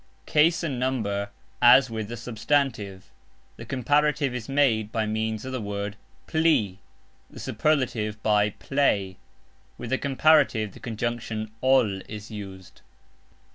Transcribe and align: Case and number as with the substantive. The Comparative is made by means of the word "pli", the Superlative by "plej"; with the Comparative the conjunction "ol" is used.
Case 0.25 0.63
and 0.63 0.79
number 0.79 1.29
as 1.61 1.91
with 1.91 2.07
the 2.07 2.17
substantive. 2.17 3.11
The 3.57 3.65
Comparative 3.67 4.33
is 4.33 4.49
made 4.49 4.91
by 4.91 5.05
means 5.05 5.45
of 5.45 5.51
the 5.51 5.61
word 5.61 5.95
"pli", 6.25 6.79
the 7.29 7.39
Superlative 7.39 8.17
by 8.23 8.49
"plej"; 8.49 9.17
with 9.77 9.91
the 9.91 9.99
Comparative 9.99 10.71
the 10.71 10.79
conjunction 10.79 11.51
"ol" 11.61 12.01
is 12.09 12.31
used. 12.31 12.81